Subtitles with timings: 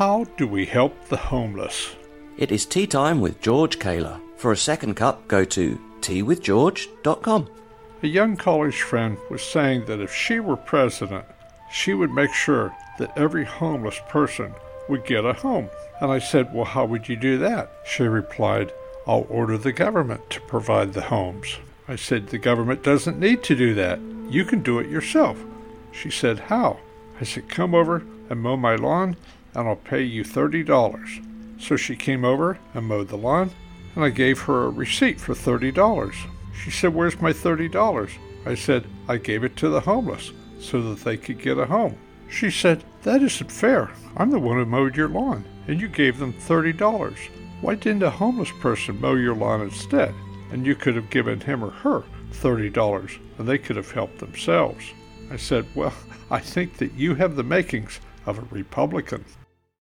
[0.00, 1.94] How do we help the homeless?
[2.38, 4.18] It is tea time with George Kaler.
[4.38, 7.50] For a second cup, go to teawithgeorge.com.
[8.02, 11.26] A young college friend was saying that if she were president,
[11.70, 14.54] she would make sure that every homeless person
[14.88, 15.68] would get a home.
[16.00, 17.70] And I said, Well, how would you do that?
[17.84, 18.72] She replied,
[19.06, 21.58] I'll order the government to provide the homes.
[21.88, 24.00] I said, The government doesn't need to do that.
[24.30, 25.38] You can do it yourself.
[25.92, 26.78] She said, How?
[27.20, 29.16] I said, Come over and mow my lawn,
[29.54, 31.60] and I'll pay you $30.
[31.60, 33.50] So she came over and mowed the lawn,
[33.94, 36.14] and I gave her a receipt for $30.
[36.54, 38.10] She said, Where's my $30?
[38.46, 41.96] I said, I gave it to the homeless so that they could get a home.
[42.28, 43.90] She said, That isn't fair.
[44.16, 47.16] I'm the one who mowed your lawn, and you gave them $30.
[47.60, 50.14] Why didn't a homeless person mow your lawn instead?
[50.52, 54.84] And you could have given him or her $30, and they could have helped themselves.
[55.30, 55.92] I said, Well,
[56.30, 59.24] I think that you have the makings of a Republican.